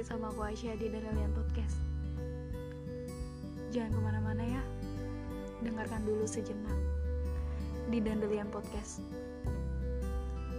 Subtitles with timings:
[0.00, 1.76] lagi sama aku Aisyah di Dandelion Podcast.
[3.68, 4.62] Jangan ke mana-mana ya.
[5.60, 6.72] Dengarkan dulu sejenak
[7.92, 9.04] Di Dandelion Podcast.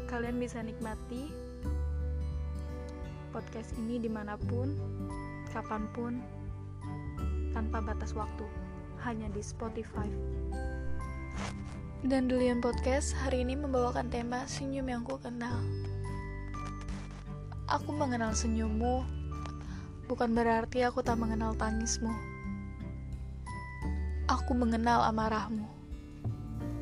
[0.06, 1.34] Kalian bisa nikmati
[3.34, 4.78] Podcast ini di mana pun
[5.50, 6.22] Kapan pun
[7.58, 8.46] Tanpa batas waktu.
[9.02, 10.06] Hanya di Spotify.
[12.06, 15.58] Dandelion Podcast hari ini membawakan tema senyum yang ku kenal.
[17.66, 19.21] Aku mengenal senyummu,
[20.12, 22.12] bukan berarti aku tak mengenal tangismu.
[24.28, 25.72] Aku mengenal amarahmu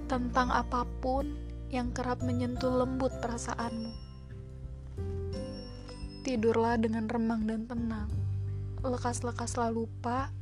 [0.09, 1.37] tentang apa pun
[1.69, 3.93] yang kerap menyentuh lembut perasaanmu.
[6.25, 8.09] Tidurlah dengan remang dan tenang,
[8.81, 10.33] lekas-lekaslah lupa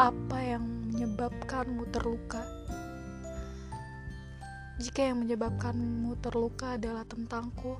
[0.00, 2.40] apa yang menyebabkanmu terluka.
[4.80, 7.76] Jika yang menyebabkanmu terluka adalah tentangku,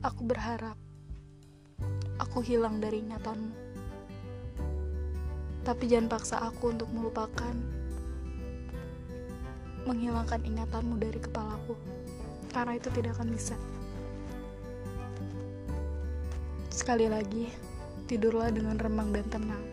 [0.00, 0.80] Aku berharap
[2.20, 3.52] aku hilang dari ingatanmu.
[5.64, 7.56] Tapi jangan paksa aku untuk melupakan
[9.88, 11.72] menghilangkan ingatanmu dari kepalaku.
[12.52, 13.56] Karena itu tidak akan bisa.
[16.68, 17.48] Sekali lagi,
[18.04, 19.64] tidurlah dengan remang dan tenang.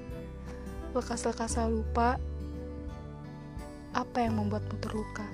[0.96, 2.16] Lekas-lekas lupa
[3.92, 5.26] apa yang membuatmu terluka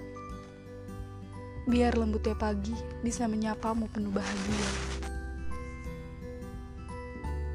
[1.64, 4.93] biar lembutnya pagi bisa menyapamu penuh bahagia.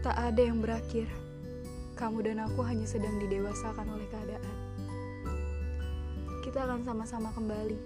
[0.09, 1.05] Tak ada yang berakhir,
[1.93, 4.57] kamu dan aku hanya sedang didewasakan oleh keadaan.
[6.41, 7.77] Kita akan sama-sama kembali,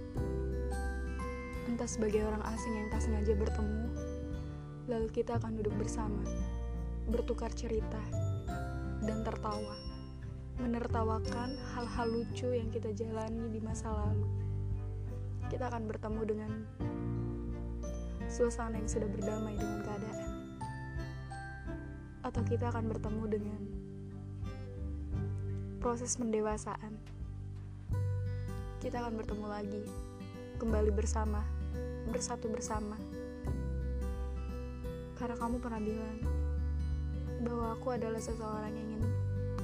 [1.67, 3.91] entah sebagai orang asing yang tak sengaja bertemu,
[4.87, 6.23] lalu kita akan duduk bersama,
[7.11, 7.99] bertukar cerita,
[9.03, 9.75] dan tertawa,
[10.63, 14.31] menertawakan hal-hal lucu yang kita jalani di masa lalu.
[15.51, 16.53] Kita akan bertemu dengan
[18.31, 20.32] suasana yang sudah berdamai dengan keadaan,
[22.23, 23.61] atau kita akan bertemu dengan
[25.83, 26.95] proses mendewasaan.
[28.79, 29.83] Kita akan bertemu lagi,
[30.63, 31.43] kembali bersama,
[32.11, 32.95] bersatu bersama.
[35.19, 36.19] Karena kamu pernah bilang
[37.43, 39.13] bahwa aku adalah seseorang yang ingin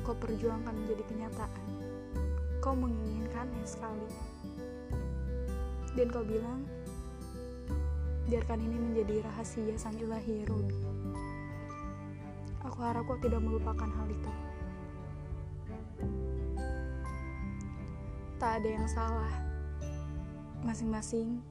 [0.03, 1.67] kau perjuangkan menjadi kenyataan.
[2.59, 4.11] Kau menginginkannya sekali
[5.95, 6.63] dan kau bilang,
[8.31, 10.47] biarkan ini menjadi rahasia sang ilahi ya.
[12.79, 14.31] Aku harap kau tidak melupakan hal itu.
[18.39, 19.35] Tak ada yang salah.
[20.63, 21.43] Masing-masing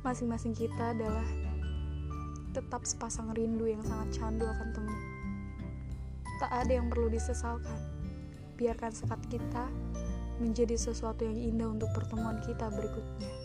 [0.00, 1.28] masing-masing kita adalah
[2.56, 4.96] tetap sepasang rindu yang sangat candu akan temu.
[6.40, 7.76] Tak ada yang perlu disesalkan.
[8.56, 9.68] Biarkan sekat kita
[10.40, 13.41] menjadi sesuatu yang indah untuk pertemuan kita berikutnya.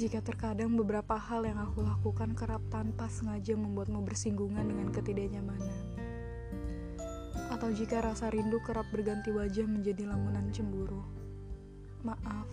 [0.00, 5.76] Jika terkadang beberapa hal yang aku lakukan kerap tanpa sengaja membuatmu bersinggungan dengan ketidaknyamanan,
[7.52, 11.04] atau jika rasa rindu kerap berganti wajah menjadi lamunan cemburu,
[12.00, 12.48] maaf,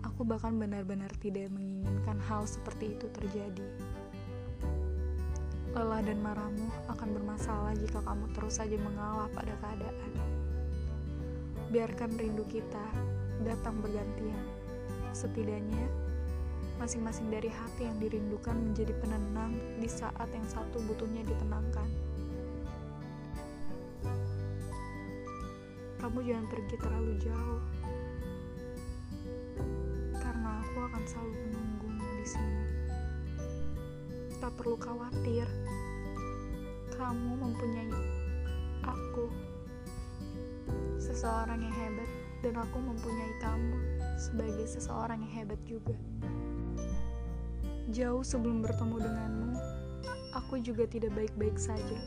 [0.00, 3.68] aku bahkan benar-benar tidak menginginkan hal seperti itu terjadi.
[5.76, 10.16] Lelah dan marahmu akan bermasalah jika kamu terus saja mengalah pada keadaan
[11.68, 12.88] biarkan rindu kita
[13.44, 14.40] datang bergantian.
[15.12, 16.05] Setidaknya,
[16.76, 21.88] masing-masing dari hati yang dirindukan menjadi penenang di saat yang satu butuhnya ditenangkan.
[25.96, 27.62] Kamu jangan pergi terlalu jauh,
[30.14, 32.64] karena aku akan selalu menunggumu di sini.
[34.38, 35.48] Tak perlu khawatir,
[36.94, 37.90] kamu mempunyai
[38.86, 39.26] aku
[41.00, 42.10] seseorang yang hebat
[42.44, 43.74] dan aku mempunyai kamu
[44.14, 45.96] sebagai seseorang yang hebat juga.
[47.94, 49.54] Jauh sebelum bertemu denganmu,
[50.34, 51.98] aku juga tidak baik-baik saja.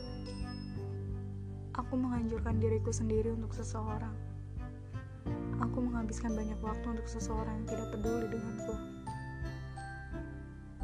[1.72, 4.12] Aku menghancurkan diriku sendiri untuk seseorang.
[5.64, 8.76] Aku menghabiskan banyak waktu untuk seseorang yang tidak peduli denganku.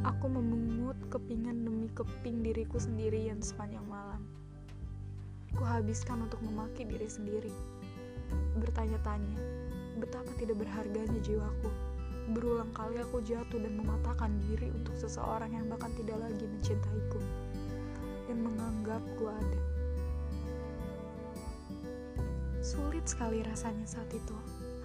[0.01, 4.25] Aku memungut kepingan demi keping diriku sendirian sepanjang malam.
[5.53, 7.53] Kuhabiskan untuk memaki diri sendiri
[8.57, 9.37] bertanya-tanya
[10.01, 11.86] betapa tidak berharganya jiwaku.
[12.35, 17.23] Berulang kali aku jatuh dan mematahkan diri untuk seseorang yang bahkan tidak lagi mencintaiku
[18.27, 19.61] dan menganggapku ada.
[22.59, 24.35] Sulit sekali rasanya saat itu,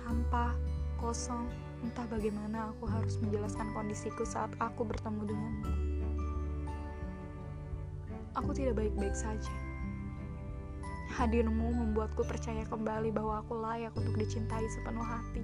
[0.05, 0.53] hampa,
[1.01, 1.49] kosong,
[1.81, 5.71] entah bagaimana aku harus menjelaskan kondisiku saat aku bertemu denganmu.
[8.37, 9.51] Aku tidak baik-baik saja
[11.11, 15.43] Hadirmu membuatku percaya kembali bahwa aku layak untuk dicintai sepenuh hati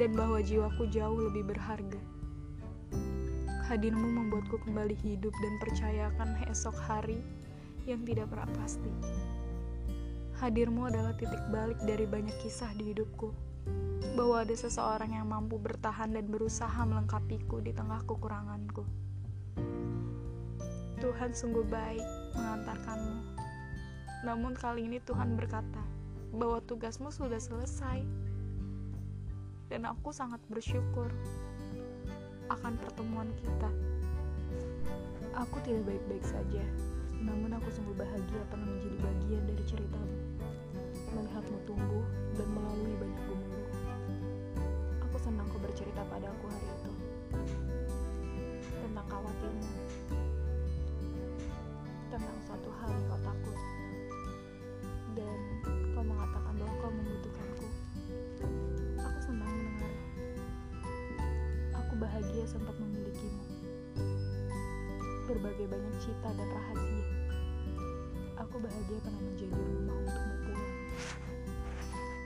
[0.00, 2.00] dan bahwa jiwaku jauh lebih berharga.
[3.68, 7.20] Hadirmu membuatku kembali hidup dan percayakan esok hari
[7.88, 8.92] yang tidak pernah pasti.
[10.42, 13.30] Hadirmu adalah titik balik dari banyak kisah di hidupku.
[14.18, 18.84] Bahwa ada seseorang yang mampu bertahan dan berusaha melengkapiku di tengah kekuranganku.
[21.00, 22.04] Tuhan sungguh baik
[22.36, 23.18] mengantarkanmu.
[24.22, 25.82] Namun kali ini Tuhan berkata
[26.34, 28.21] bahwa tugasmu sudah selesai.
[29.72, 31.08] Dan aku sangat bersyukur
[32.52, 33.72] akan pertemuan kita.
[35.32, 36.60] Aku tidak baik-baik saja,
[37.16, 40.16] namun aku sungguh bahagia pernah menjadi bagian dari ceritamu.
[41.16, 42.04] Melihatmu tumbuh
[42.36, 43.72] dan melalui banyak gemuruh.
[45.08, 46.92] Aku senang kau bercerita padaku hari itu.
[48.76, 49.72] Tentang khawatirmu,
[52.12, 53.71] tentang suatu hal yang kau takut
[65.42, 67.06] berbagai banyak cita dan rahasia
[68.38, 70.74] aku bahagia pernah menjadi rumah untukmu pulang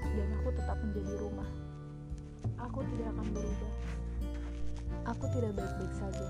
[0.05, 1.51] dan aku tetap menjadi rumah
[2.61, 3.75] aku tidak akan berubah
[5.09, 6.29] aku tidak baik-baik saja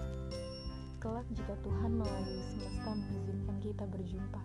[1.03, 4.43] kelak jika Tuhan melalui semesta mengizinkan kita berjumpa.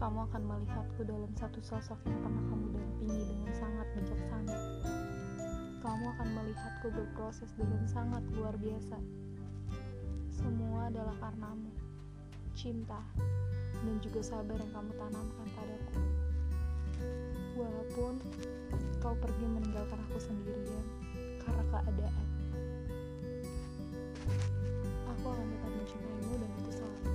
[0.00, 4.56] Kamu akan melihatku dalam satu sosok yang pernah kamu dampingi dengan sangat bijaksana.
[5.84, 9.21] Kamu akan melihatku berproses dengan sangat luar biasa.
[10.32, 11.68] Semua adalah karenamu,
[12.56, 13.04] cinta,
[13.84, 16.00] dan juga sabar yang kamu tanamkan padaku.
[17.52, 18.16] Walaupun
[19.04, 20.86] kau pergi meninggalkan aku sendirian
[21.44, 22.26] karena keadaan
[25.04, 27.12] aku akan tetap mencintaimu dan itu selalu.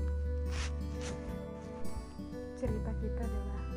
[2.54, 3.77] Cerita kita adalah.